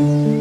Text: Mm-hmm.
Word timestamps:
Mm-hmm. 0.00 0.39